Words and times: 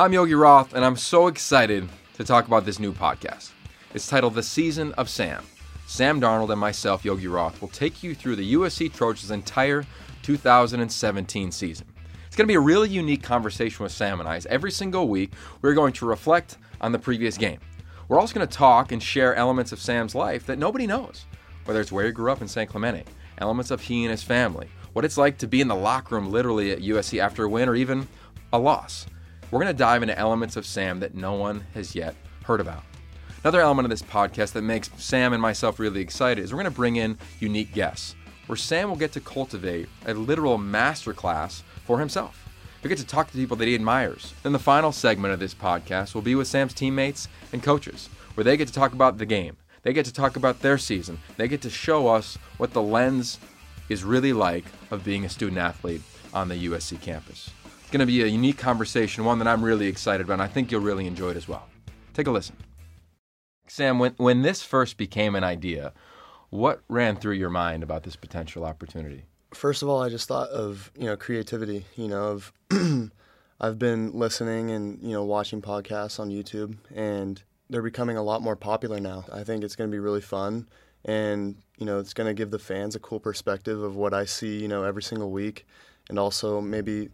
I'm 0.00 0.14
Yogi 0.14 0.34
Roth, 0.34 0.72
and 0.72 0.82
I'm 0.82 0.96
so 0.96 1.26
excited 1.26 1.86
to 2.14 2.24
talk 2.24 2.46
about 2.46 2.64
this 2.64 2.78
new 2.78 2.90
podcast. 2.90 3.50
It's 3.92 4.08
titled 4.08 4.34
The 4.34 4.42
Season 4.42 4.94
of 4.94 5.10
Sam. 5.10 5.44
Sam 5.86 6.22
Darnold 6.22 6.50
and 6.50 6.58
myself, 6.58 7.04
Yogi 7.04 7.26
Roth, 7.26 7.60
will 7.60 7.68
take 7.68 8.02
you 8.02 8.14
through 8.14 8.36
the 8.36 8.54
USC 8.54 8.90
Trojans' 8.90 9.30
entire 9.30 9.84
2017 10.22 11.52
season. 11.52 11.86
It's 12.26 12.34
going 12.34 12.46
to 12.46 12.50
be 12.50 12.54
a 12.54 12.60
really 12.60 12.88
unique 12.88 13.22
conversation 13.22 13.82
with 13.82 13.92
Sam 13.92 14.20
and 14.20 14.26
I. 14.26 14.36
As 14.36 14.46
every 14.46 14.70
single 14.70 15.06
week, 15.06 15.32
we're 15.60 15.74
going 15.74 15.92
to 15.92 16.06
reflect 16.06 16.56
on 16.80 16.92
the 16.92 16.98
previous 16.98 17.36
game. 17.36 17.58
We're 18.08 18.18
also 18.18 18.34
going 18.34 18.48
to 18.48 18.56
talk 18.56 18.92
and 18.92 19.02
share 19.02 19.34
elements 19.34 19.70
of 19.70 19.80
Sam's 19.80 20.14
life 20.14 20.46
that 20.46 20.58
nobody 20.58 20.86
knows, 20.86 21.26
whether 21.66 21.78
it's 21.78 21.92
where 21.92 22.06
he 22.06 22.12
grew 22.12 22.32
up 22.32 22.40
in 22.40 22.48
San 22.48 22.68
Clemente, 22.68 23.04
elements 23.36 23.70
of 23.70 23.82
he 23.82 24.04
and 24.04 24.12
his 24.12 24.22
family, 24.22 24.70
what 24.94 25.04
it's 25.04 25.18
like 25.18 25.36
to 25.36 25.46
be 25.46 25.60
in 25.60 25.68
the 25.68 25.74
locker 25.74 26.14
room 26.14 26.30
literally 26.30 26.72
at 26.72 26.80
USC 26.80 27.20
after 27.20 27.44
a 27.44 27.50
win 27.50 27.68
or 27.68 27.74
even 27.74 28.08
a 28.50 28.58
loss. 28.58 29.04
We're 29.50 29.58
going 29.58 29.66
to 29.66 29.74
dive 29.74 30.02
into 30.02 30.16
elements 30.16 30.56
of 30.56 30.64
Sam 30.64 31.00
that 31.00 31.16
no 31.16 31.32
one 31.34 31.64
has 31.74 31.96
yet 31.96 32.14
heard 32.44 32.60
about. 32.60 32.84
Another 33.42 33.60
element 33.60 33.84
of 33.84 33.90
this 33.90 34.02
podcast 34.02 34.52
that 34.52 34.62
makes 34.62 34.90
Sam 34.96 35.32
and 35.32 35.42
myself 35.42 35.80
really 35.80 36.00
excited 36.00 36.44
is 36.44 36.52
we're 36.52 36.62
going 36.62 36.72
to 36.72 36.76
bring 36.76 36.96
in 36.96 37.18
unique 37.40 37.74
guests, 37.74 38.14
where 38.46 38.56
Sam 38.56 38.88
will 38.88 38.96
get 38.96 39.10
to 39.12 39.20
cultivate 39.20 39.88
a 40.06 40.14
literal 40.14 40.56
masterclass 40.56 41.62
for 41.84 41.98
himself. 41.98 42.48
He'll 42.80 42.90
get 42.90 42.98
to 42.98 43.06
talk 43.06 43.28
to 43.28 43.36
people 43.36 43.56
that 43.56 43.66
he 43.66 43.74
admires. 43.74 44.34
Then 44.44 44.52
the 44.52 44.60
final 44.60 44.92
segment 44.92 45.34
of 45.34 45.40
this 45.40 45.54
podcast 45.54 46.14
will 46.14 46.22
be 46.22 46.36
with 46.36 46.46
Sam's 46.46 46.72
teammates 46.72 47.26
and 47.52 47.60
coaches, 47.60 48.08
where 48.34 48.44
they 48.44 48.56
get 48.56 48.68
to 48.68 48.74
talk 48.74 48.92
about 48.92 49.18
the 49.18 49.26
game. 49.26 49.56
They 49.82 49.92
get 49.92 50.04
to 50.04 50.12
talk 50.12 50.36
about 50.36 50.60
their 50.60 50.78
season. 50.78 51.18
They 51.38 51.48
get 51.48 51.62
to 51.62 51.70
show 51.70 52.06
us 52.06 52.38
what 52.58 52.72
the 52.72 52.82
lens 52.82 53.40
is 53.88 54.04
really 54.04 54.32
like 54.32 54.66
of 54.92 55.02
being 55.02 55.24
a 55.24 55.28
student 55.28 55.58
athlete 55.58 56.02
on 56.32 56.48
the 56.48 56.66
USC 56.66 57.00
campus. 57.00 57.50
Going 57.90 58.00
to 58.00 58.06
be 58.06 58.22
a 58.22 58.26
unique 58.26 58.56
conversation, 58.56 59.24
one 59.24 59.40
that 59.40 59.48
I'm 59.48 59.64
really 59.64 59.88
excited 59.88 60.24
about, 60.24 60.34
and 60.34 60.42
I 60.42 60.46
think 60.46 60.70
you'll 60.70 60.80
really 60.80 61.08
enjoy 61.08 61.30
it 61.30 61.36
as 61.36 61.48
well. 61.48 61.66
Take 62.14 62.28
a 62.28 62.30
listen. 62.30 62.56
Sam, 63.66 63.98
when, 63.98 64.14
when 64.16 64.42
this 64.42 64.62
first 64.62 64.96
became 64.96 65.34
an 65.34 65.42
idea, 65.42 65.92
what 66.50 66.82
ran 66.88 67.16
through 67.16 67.34
your 67.34 67.50
mind 67.50 67.82
about 67.82 68.04
this 68.04 68.14
potential 68.14 68.64
opportunity? 68.64 69.24
First 69.54 69.82
of 69.82 69.88
all, 69.88 70.00
I 70.00 70.08
just 70.08 70.28
thought 70.28 70.50
of, 70.50 70.92
you 70.96 71.06
know, 71.06 71.16
creativity, 71.16 71.84
you 71.96 72.06
know, 72.06 72.22
of 72.22 72.52
I've 73.60 73.78
been 73.80 74.12
listening 74.12 74.70
and, 74.70 75.02
you 75.02 75.10
know, 75.10 75.24
watching 75.24 75.60
podcasts 75.60 76.20
on 76.20 76.30
YouTube 76.30 76.76
and 76.94 77.42
they're 77.70 77.82
becoming 77.82 78.16
a 78.16 78.22
lot 78.22 78.40
more 78.40 78.54
popular 78.54 79.00
now. 79.00 79.24
I 79.32 79.42
think 79.42 79.64
it's 79.64 79.74
going 79.74 79.90
to 79.90 79.94
be 79.94 79.98
really 79.98 80.20
fun 80.20 80.68
and, 81.04 81.56
you 81.76 81.86
know, 81.86 81.98
it's 81.98 82.14
going 82.14 82.28
to 82.28 82.34
give 82.34 82.52
the 82.52 82.58
fans 82.60 82.94
a 82.94 83.00
cool 83.00 83.18
perspective 83.18 83.82
of 83.82 83.96
what 83.96 84.14
I 84.14 84.26
see, 84.26 84.60
you 84.60 84.68
know, 84.68 84.84
every 84.84 85.02
single 85.02 85.32
week 85.32 85.66
and 86.08 86.18
also 86.18 86.60
maybe 86.60 87.08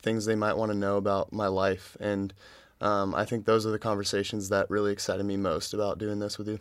things 0.00 0.24
they 0.24 0.34
might 0.34 0.56
want 0.56 0.72
to 0.72 0.78
know 0.78 0.96
about 0.96 1.32
my 1.32 1.46
life. 1.46 1.96
And 2.00 2.32
um, 2.80 3.14
I 3.14 3.24
think 3.24 3.44
those 3.44 3.66
are 3.66 3.70
the 3.70 3.78
conversations 3.78 4.48
that 4.50 4.70
really 4.70 4.92
excited 4.92 5.24
me 5.24 5.36
most 5.36 5.74
about 5.74 5.98
doing 5.98 6.18
this 6.18 6.38
with 6.38 6.48
you. 6.48 6.58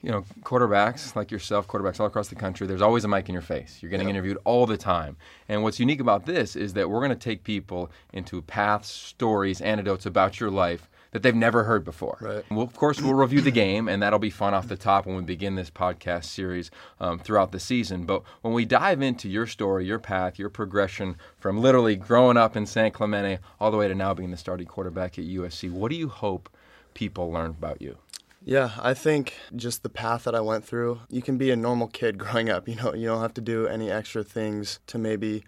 You 0.00 0.12
know, 0.12 0.24
quarterbacks 0.42 1.16
like 1.16 1.32
yourself, 1.32 1.66
quarterbacks 1.66 1.98
all 1.98 2.06
across 2.06 2.28
the 2.28 2.36
country, 2.36 2.68
there's 2.68 2.82
always 2.82 3.04
a 3.04 3.08
mic 3.08 3.28
in 3.28 3.32
your 3.32 3.42
face. 3.42 3.78
You're 3.80 3.90
getting 3.90 4.06
yep. 4.06 4.14
interviewed 4.14 4.38
all 4.44 4.64
the 4.64 4.76
time. 4.76 5.16
And 5.48 5.64
what's 5.64 5.80
unique 5.80 6.00
about 6.00 6.24
this 6.24 6.54
is 6.54 6.74
that 6.74 6.88
we're 6.88 7.00
going 7.00 7.10
to 7.10 7.16
take 7.16 7.42
people 7.42 7.90
into 8.12 8.40
paths, 8.42 8.88
stories, 8.88 9.60
anecdotes 9.60 10.06
about 10.06 10.38
your 10.38 10.52
life 10.52 10.88
that 11.12 11.22
they've 11.22 11.34
never 11.34 11.64
heard 11.64 11.84
before. 11.84 12.18
Right. 12.20 12.44
Well, 12.50 12.62
of 12.62 12.74
course, 12.74 13.00
we'll 13.00 13.14
review 13.14 13.40
the 13.40 13.50
game, 13.50 13.88
and 13.88 14.02
that'll 14.02 14.18
be 14.18 14.30
fun 14.30 14.54
off 14.54 14.68
the 14.68 14.76
top 14.76 15.06
when 15.06 15.16
we 15.16 15.22
begin 15.22 15.54
this 15.54 15.70
podcast 15.70 16.24
series 16.24 16.70
um, 17.00 17.18
throughout 17.18 17.52
the 17.52 17.60
season. 17.60 18.04
But 18.04 18.22
when 18.42 18.54
we 18.54 18.64
dive 18.64 19.02
into 19.02 19.28
your 19.28 19.46
story, 19.46 19.86
your 19.86 19.98
path, 19.98 20.38
your 20.38 20.50
progression 20.50 21.16
from 21.38 21.60
literally 21.60 21.96
growing 21.96 22.36
up 22.36 22.56
in 22.56 22.66
San 22.66 22.90
Clemente 22.90 23.38
all 23.60 23.70
the 23.70 23.76
way 23.76 23.88
to 23.88 23.94
now 23.94 24.14
being 24.14 24.30
the 24.30 24.36
starting 24.36 24.66
quarterback 24.66 25.18
at 25.18 25.24
USC, 25.24 25.70
what 25.70 25.90
do 25.90 25.96
you 25.96 26.08
hope 26.08 26.48
people 26.94 27.30
learn 27.30 27.50
about 27.50 27.80
you? 27.80 27.98
Yeah, 28.44 28.70
I 28.80 28.94
think 28.94 29.34
just 29.56 29.82
the 29.82 29.88
path 29.88 30.24
that 30.24 30.34
I 30.34 30.40
went 30.40 30.64
through, 30.64 31.00
you 31.10 31.22
can 31.22 31.36
be 31.38 31.50
a 31.50 31.56
normal 31.56 31.88
kid 31.88 32.18
growing 32.18 32.48
up. 32.50 32.68
You 32.68 32.76
know, 32.76 32.94
you 32.94 33.06
don't 33.06 33.20
have 33.20 33.34
to 33.34 33.40
do 33.40 33.66
any 33.66 33.90
extra 33.90 34.22
things 34.22 34.80
to 34.86 34.98
maybe 34.98 35.44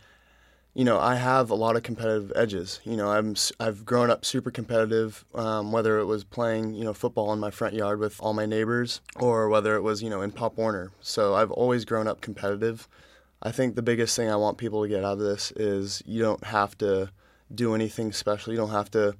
you 0.74 0.84
know, 0.84 1.00
I 1.00 1.16
have 1.16 1.50
a 1.50 1.54
lot 1.54 1.76
of 1.76 1.82
competitive 1.82 2.32
edges. 2.36 2.80
You 2.84 2.96
know, 2.96 3.10
I'm 3.10 3.34
I've 3.58 3.84
grown 3.84 4.10
up 4.10 4.24
super 4.24 4.50
competitive, 4.50 5.24
um, 5.34 5.72
whether 5.72 5.98
it 5.98 6.04
was 6.04 6.22
playing 6.22 6.74
you 6.74 6.84
know 6.84 6.94
football 6.94 7.32
in 7.32 7.40
my 7.40 7.50
front 7.50 7.74
yard 7.74 7.98
with 7.98 8.20
all 8.20 8.34
my 8.34 8.46
neighbors, 8.46 9.00
or 9.16 9.48
whether 9.48 9.74
it 9.74 9.82
was 9.82 10.02
you 10.02 10.10
know 10.10 10.22
in 10.22 10.30
Pop 10.30 10.56
Warner. 10.56 10.92
So 11.00 11.34
I've 11.34 11.50
always 11.50 11.84
grown 11.84 12.06
up 12.06 12.20
competitive. 12.20 12.88
I 13.42 13.50
think 13.50 13.74
the 13.74 13.82
biggest 13.82 14.14
thing 14.14 14.30
I 14.30 14.36
want 14.36 14.58
people 14.58 14.82
to 14.82 14.88
get 14.88 15.04
out 15.04 15.14
of 15.14 15.18
this 15.18 15.50
is 15.52 16.02
you 16.06 16.22
don't 16.22 16.44
have 16.44 16.76
to 16.78 17.10
do 17.52 17.74
anything 17.74 18.12
special. 18.12 18.52
You 18.52 18.58
don't 18.58 18.70
have 18.70 18.90
to 18.92 19.16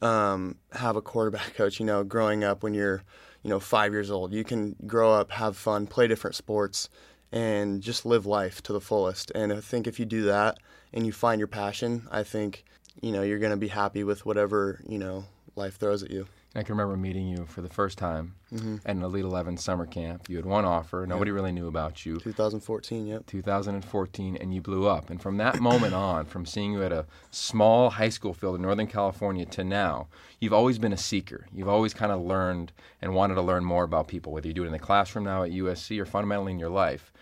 um, 0.00 0.58
have 0.72 0.96
a 0.96 1.02
quarterback 1.02 1.54
coach. 1.56 1.80
You 1.80 1.86
know, 1.86 2.04
growing 2.04 2.44
up 2.44 2.62
when 2.62 2.72
you're 2.72 3.02
you 3.42 3.50
know 3.50 3.58
five 3.58 3.92
years 3.92 4.12
old, 4.12 4.32
you 4.32 4.44
can 4.44 4.76
grow 4.86 5.12
up, 5.12 5.32
have 5.32 5.56
fun, 5.56 5.88
play 5.88 6.06
different 6.06 6.36
sports 6.36 6.88
and 7.32 7.80
just 7.80 8.04
live 8.04 8.26
life 8.26 8.62
to 8.64 8.72
the 8.72 8.80
fullest. 8.80 9.32
And 9.34 9.52
I 9.52 9.60
think 9.60 9.86
if 9.86 9.98
you 9.98 10.04
do 10.04 10.22
that 10.24 10.58
and 10.92 11.06
you 11.06 11.12
find 11.12 11.40
your 11.40 11.48
passion, 11.48 12.06
I 12.10 12.22
think 12.22 12.64
you 13.00 13.10
know 13.12 13.22
you're 13.22 13.38
going 13.38 13.50
to 13.50 13.56
be 13.56 13.68
happy 13.68 14.04
with 14.04 14.26
whatever 14.26 14.80
you 14.86 14.98
know 14.98 15.24
life 15.56 15.78
throws 15.78 16.02
at 16.02 16.10
you. 16.10 16.26
I 16.54 16.62
can 16.62 16.74
remember 16.74 16.96
meeting 16.96 17.28
you 17.28 17.46
for 17.46 17.62
the 17.62 17.68
first 17.68 17.96
time 17.96 18.34
mm-hmm. 18.52 18.76
at 18.84 18.94
an 18.94 19.02
Elite 19.02 19.24
11 19.24 19.56
summer 19.56 19.86
camp. 19.86 20.28
You 20.28 20.36
had 20.36 20.44
one 20.44 20.66
offer. 20.66 21.06
Nobody 21.08 21.30
really 21.30 21.52
knew 21.52 21.66
about 21.66 22.04
you. 22.04 22.18
2014, 22.18 23.06
yep. 23.06 23.26
2014, 23.26 24.36
and 24.36 24.52
you 24.52 24.60
blew 24.60 24.86
up. 24.86 25.08
And 25.08 25.20
from 25.20 25.38
that 25.38 25.60
moment 25.60 25.94
on, 25.94 26.26
from 26.26 26.44
seeing 26.44 26.72
you 26.72 26.82
at 26.82 26.92
a 26.92 27.06
small 27.30 27.88
high 27.90 28.10
school 28.10 28.34
field 28.34 28.56
in 28.56 28.62
Northern 28.62 28.86
California 28.86 29.46
to 29.46 29.64
now, 29.64 30.08
you've 30.40 30.52
always 30.52 30.78
been 30.78 30.92
a 30.92 30.98
seeker. 30.98 31.46
You've 31.54 31.68
always 31.68 31.94
kind 31.94 32.12
of 32.12 32.20
learned 32.20 32.72
and 33.00 33.14
wanted 33.14 33.36
to 33.36 33.42
learn 33.42 33.64
more 33.64 33.84
about 33.84 34.08
people, 34.08 34.32
whether 34.32 34.48
you 34.48 34.54
do 34.54 34.64
it 34.64 34.66
in 34.66 34.72
the 34.72 34.78
classroom 34.78 35.24
now 35.24 35.44
at 35.44 35.52
USC 35.52 35.98
or 35.98 36.04
fundamentally 36.04 36.52
in 36.52 36.58
your 36.58 36.70
life 36.70 37.12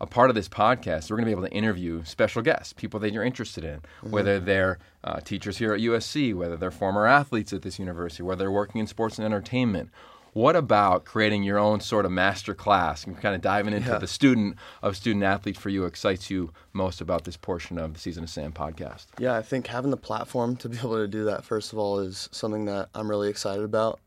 a 0.00 0.06
part 0.06 0.30
of 0.30 0.36
this 0.36 0.48
podcast, 0.48 1.10
we're 1.10 1.16
going 1.16 1.24
to 1.24 1.34
be 1.34 1.38
able 1.38 1.48
to 1.48 1.54
interview 1.54 2.04
special 2.04 2.42
guests, 2.42 2.72
people 2.72 3.00
that 3.00 3.12
you're 3.12 3.24
interested 3.24 3.64
in, 3.64 3.80
mm-hmm. 3.80 4.10
whether 4.10 4.38
they're 4.38 4.78
uh, 5.04 5.20
teachers 5.20 5.58
here 5.58 5.72
at 5.72 5.80
USC, 5.80 6.34
whether 6.34 6.56
they're 6.56 6.70
former 6.70 7.06
athletes 7.06 7.52
at 7.52 7.62
this 7.62 7.78
university, 7.78 8.22
whether 8.22 8.40
they're 8.40 8.50
working 8.50 8.80
in 8.80 8.86
sports 8.86 9.18
and 9.18 9.24
entertainment. 9.24 9.90
What 10.32 10.54
about 10.54 11.06
creating 11.06 11.44
your 11.44 11.58
own 11.58 11.80
sort 11.80 12.04
of 12.04 12.12
master 12.12 12.52
class 12.52 13.04
and 13.04 13.18
kind 13.18 13.34
of 13.34 13.40
diving 13.40 13.72
into 13.72 13.88
yeah. 13.88 13.98
the 13.98 14.06
student 14.06 14.56
of 14.82 14.94
student 14.94 15.24
athlete 15.24 15.56
for 15.56 15.70
you 15.70 15.86
excites 15.86 16.28
you 16.28 16.52
most 16.74 17.00
about 17.00 17.24
this 17.24 17.38
portion 17.38 17.78
of 17.78 17.94
the 17.94 17.98
Season 17.98 18.22
of 18.22 18.28
Sam 18.28 18.52
podcast? 18.52 19.06
Yeah, 19.18 19.34
I 19.34 19.40
think 19.40 19.66
having 19.66 19.90
the 19.90 19.96
platform 19.96 20.56
to 20.56 20.68
be 20.68 20.76
able 20.76 20.96
to 20.96 21.08
do 21.08 21.24
that, 21.24 21.42
first 21.42 21.72
of 21.72 21.78
all, 21.78 22.00
is 22.00 22.28
something 22.32 22.66
that 22.66 22.90
I'm 22.94 23.08
really 23.08 23.30
excited 23.30 23.64
about. 23.64 23.98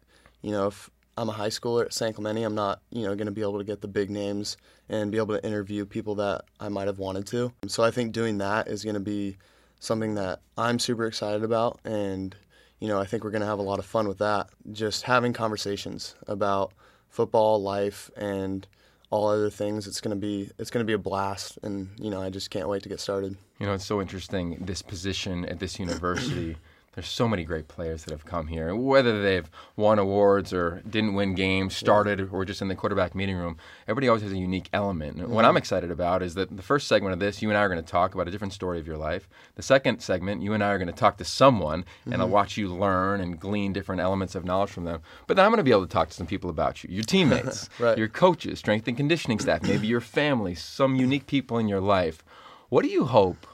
You 0.44 0.52
know, 0.52 0.68
if 0.68 0.92
I'm 1.20 1.28
a 1.28 1.34
high 1.34 1.50
schooler 1.50 1.84
at 1.84 1.94
San 1.94 2.14
Clemente. 2.14 2.44
I'm 2.44 2.56
not, 2.56 2.82
you 2.92 3.04
know, 3.04 3.14
going 3.14 3.26
to 3.26 3.32
be 3.32 3.42
able 3.42 3.58
to 3.58 3.66
get 3.66 3.82
the 3.82 3.90
big 3.90 4.10
names 4.10 4.56
and 4.88 5.12
be 5.12 5.18
able 5.18 5.38
to 5.38 5.46
interview 5.46 5.86
people 5.86 6.16
that 6.16 6.46
I 6.62 6.70
might 6.70 6.88
have 6.88 6.98
wanted 6.98 7.28
to. 7.28 7.52
So 7.68 7.84
I 7.84 7.92
think 7.92 8.14
doing 8.14 8.38
that 8.38 8.70
is 8.70 8.86
going 8.86 8.94
to 8.94 9.02
be 9.02 9.36
something 9.82 10.16
that 10.16 10.40
I'm 10.58 10.80
super 10.80 11.06
excited 11.06 11.44
about, 11.44 11.82
and 11.84 12.34
you 12.80 12.88
know, 12.88 13.02
I 13.02 13.06
think 13.06 13.26
we're 13.26 13.32
going 13.32 13.42
to 13.42 13.48
have 13.48 13.60
a 13.60 13.64
lot 13.64 13.80
of 13.80 13.86
fun 13.86 14.08
with 14.08 14.20
that. 14.20 14.48
Just 14.72 15.04
having 15.04 15.34
conversations 15.34 16.16
about 16.26 16.72
football, 17.10 17.62
life, 17.62 18.10
and 18.16 18.66
all 19.10 19.28
other 19.28 19.50
things. 19.50 19.88
It's 19.88 20.00
going 20.00 20.16
to 20.16 20.22
be 20.22 20.50
it's 20.58 20.70
going 20.70 20.86
to 20.86 20.88
be 20.88 20.94
a 20.94 20.98
blast, 20.98 21.60
and 21.64 21.90
you 22.00 22.10
know, 22.10 22.22
I 22.22 22.30
just 22.30 22.50
can't 22.50 22.70
wait 22.70 22.84
to 22.84 22.90
get 22.90 23.02
started. 23.02 23.36
You 23.60 23.66
know, 23.66 23.74
it's 23.74 23.86
so 23.86 24.00
interesting 24.00 24.58
this 24.62 24.82
position 24.82 25.44
at 25.46 25.60
this 25.60 25.80
university. 25.80 26.56
There's 27.00 27.08
so 27.08 27.30
many 27.30 27.46
great 27.46 27.70
players 27.70 28.04
that 28.04 28.12
have 28.12 28.26
come 28.26 28.48
here, 28.48 28.76
whether 28.76 29.24
they've 29.24 29.50
won 29.78 30.00
awards 30.00 30.52
or 30.52 30.84
didn't 30.90 31.14
win 31.14 31.34
games, 31.34 31.74
started, 31.74 32.28
or 32.30 32.44
just 32.44 32.62
in 32.62 32.68
the 32.68 32.76
quarterback 32.76 33.16
meeting 33.16 33.38
room. 33.38 33.56
Everybody 33.88 34.10
always 34.10 34.24
has 34.24 34.34
a 34.34 34.38
unique 34.38 34.68
element. 34.74 35.16
Mm-hmm. 35.16 35.32
What 35.32 35.46
I'm 35.46 35.56
excited 35.56 35.92
about 35.92 36.22
is 36.22 36.34
that 36.34 36.54
the 36.54 36.62
first 36.62 36.90
segment 36.90 37.14
of 37.14 37.20
this, 37.22 37.42
you 37.42 37.48
and 37.48 37.58
I 37.58 37.62
are 37.62 37.70
going 37.70 37.82
to 37.82 37.90
talk 37.90 38.16
about 38.16 38.28
a 38.28 38.32
different 38.32 38.52
story 38.52 38.80
of 38.80 38.86
your 38.86 38.98
life. 38.98 39.30
The 39.56 39.62
second 39.62 40.02
segment, 40.02 40.42
you 40.42 40.52
and 40.52 40.62
I 40.62 40.72
are 40.72 40.78
going 40.78 40.90
to 40.90 40.94
talk 40.94 41.16
to 41.20 41.24
someone, 41.24 41.84
mm-hmm. 41.84 42.12
and 42.12 42.22
I'll 42.22 42.28
mm-hmm. 42.28 42.34
watch 42.34 42.58
you 42.58 42.68
learn 42.68 43.22
and 43.22 43.40
glean 43.40 43.72
different 43.72 44.02
elements 44.02 44.36
of 44.36 44.44
knowledge 44.44 44.72
from 44.72 44.84
them. 44.84 45.00
But 45.26 45.38
then 45.38 45.46
I'm 45.46 45.52
going 45.52 45.60
to 45.60 45.64
be 45.64 45.72
able 45.72 45.88
to 45.88 45.94
talk 45.94 46.10
to 46.10 46.14
some 46.14 46.28
people 46.28 46.50
about 46.50 46.84
you, 46.84 46.90
your 46.94 47.04
teammates, 47.06 47.70
right. 47.80 47.98
your 47.98 48.10
coaches, 48.10 48.60
strength 48.60 48.90
and 48.90 48.98
conditioning 48.98 49.40
staff, 49.40 49.64
maybe 49.64 49.88
your 49.88 50.02
family, 50.02 50.54
some 50.54 50.98
unique 50.98 51.28
people 51.28 51.60
in 51.60 51.70
your 51.70 51.80
life. 51.80 52.26
What 52.68 52.84
do 52.84 52.90
you 52.90 53.06
hope 53.06 53.48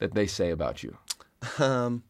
that 0.00 0.14
they 0.14 0.26
say 0.26 0.50
about 0.50 0.82
you? 0.82 0.98
Um, 1.60 2.02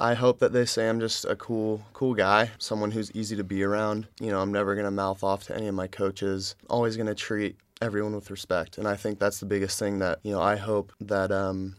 I 0.00 0.14
hope 0.14 0.38
that 0.38 0.54
they 0.54 0.64
say 0.64 0.88
I'm 0.88 0.98
just 0.98 1.26
a 1.26 1.36
cool, 1.36 1.82
cool 1.92 2.14
guy, 2.14 2.52
someone 2.56 2.90
who's 2.90 3.12
easy 3.12 3.36
to 3.36 3.44
be 3.44 3.62
around. 3.62 4.08
You 4.18 4.30
know, 4.30 4.40
I'm 4.40 4.50
never 4.50 4.74
going 4.74 4.86
to 4.86 4.90
mouth 4.90 5.22
off 5.22 5.44
to 5.44 5.54
any 5.54 5.66
of 5.68 5.74
my 5.74 5.88
coaches, 5.88 6.56
always 6.70 6.96
going 6.96 7.06
to 7.06 7.14
treat 7.14 7.58
everyone 7.82 8.14
with 8.14 8.30
respect. 8.30 8.78
And 8.78 8.88
I 8.88 8.96
think 8.96 9.18
that's 9.18 9.40
the 9.40 9.46
biggest 9.46 9.78
thing 9.78 9.98
that, 9.98 10.20
you 10.22 10.32
know, 10.32 10.40
I 10.40 10.56
hope 10.56 10.94
that, 11.02 11.30
um, 11.30 11.76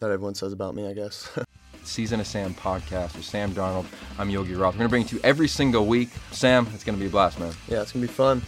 that 0.00 0.10
everyone 0.10 0.34
says 0.34 0.52
about 0.52 0.74
me, 0.74 0.86
I 0.86 0.92
guess. 0.92 1.26
Season 1.84 2.20
of 2.20 2.26
Sam 2.26 2.54
podcast 2.54 3.16
with 3.16 3.24
Sam 3.24 3.54
Darnold. 3.54 3.86
I'm 4.18 4.28
Yogi 4.28 4.54
Roth. 4.54 4.74
We're 4.74 4.80
going 4.80 4.88
to 4.88 4.90
bring 4.90 5.02
it 5.02 5.08
to 5.08 5.16
you 5.16 5.22
every 5.24 5.48
single 5.48 5.86
week. 5.86 6.10
Sam, 6.32 6.66
it's 6.74 6.84
going 6.84 6.98
to 6.98 7.00
be 7.00 7.08
a 7.08 7.10
blast, 7.10 7.40
man. 7.40 7.54
Yeah, 7.66 7.80
it's 7.80 7.92
going 7.92 8.06
to 8.06 8.08
be 8.08 8.14
fun. 8.14 8.42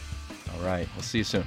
All 0.55 0.67
right. 0.67 0.87
We'll 0.95 1.03
see 1.03 1.19
you 1.19 1.25
soon. 1.25 1.45